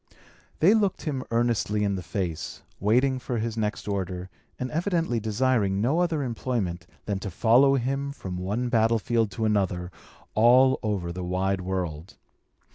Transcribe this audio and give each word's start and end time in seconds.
They 0.61 0.73
looked 0.73 1.03
him 1.03 1.23
earnestly 1.29 1.83
in 1.83 1.93
the 1.93 2.01
face, 2.01 2.63
waiting 2.79 3.19
for 3.19 3.37
his 3.37 3.55
next 3.55 3.87
order, 3.87 4.31
and 4.57 4.71
evidently 4.71 5.19
desiring 5.19 5.79
no 5.79 5.99
other 5.99 6.23
employment 6.23 6.87
than 7.05 7.19
to 7.19 7.29
follow 7.29 7.75
him 7.75 8.11
from 8.11 8.37
one 8.39 8.67
battlefield 8.69 9.29
to 9.33 9.45
another, 9.45 9.91
all 10.33 10.79
over 10.81 11.11
the 11.11 11.23
wide 11.23 11.61
world. 11.61 12.17